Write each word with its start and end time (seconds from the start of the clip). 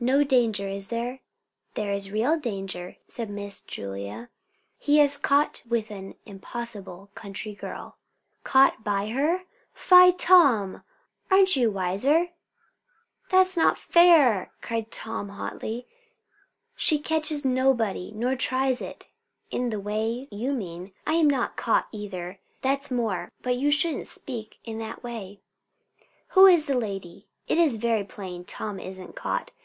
"No 0.00 0.24
danger, 0.24 0.66
is 0.66 0.88
there?" 0.88 1.20
"There 1.74 1.92
is 1.92 2.10
real 2.10 2.36
danger," 2.36 2.96
said 3.06 3.30
Miss 3.30 3.60
Julia. 3.60 4.30
"He 4.76 5.00
is 5.00 5.16
caught 5.16 5.62
with 5.64 5.92
an 5.92 6.16
impossible 6.26 7.10
country 7.14 7.54
girl." 7.54 7.98
"Caught 8.42 8.82
by 8.82 9.10
her? 9.10 9.42
Fie, 9.72 10.10
Tom! 10.10 10.82
aren't 11.30 11.54
you 11.54 11.70
wiser?" 11.70 12.30
"That's 13.30 13.56
not 13.56 13.78
fair!" 13.78 14.50
cried 14.60 14.90
Tom 14.90 15.28
hotly. 15.28 15.86
"She 16.74 16.98
catches 16.98 17.44
nobody, 17.44 18.10
nor 18.12 18.34
tries 18.34 18.80
it, 18.82 19.06
in 19.52 19.70
the 19.70 19.78
way 19.78 20.26
you 20.32 20.52
mean. 20.52 20.90
I 21.06 21.12
am 21.12 21.30
not 21.30 21.56
caught, 21.56 21.86
either; 21.92 22.40
that's 22.60 22.90
more; 22.90 23.30
but 23.40 23.54
you 23.54 23.70
shouldn't 23.70 24.08
speak 24.08 24.58
in 24.64 24.78
that 24.78 25.04
way." 25.04 25.38
"Who 26.30 26.46
is 26.46 26.66
the 26.66 26.76
lady? 26.76 27.28
It 27.46 27.56
is 27.58 27.76
very 27.76 28.02
plain 28.02 28.44
Tom 28.44 28.80
isn't 28.80 29.14
caught. 29.14 29.52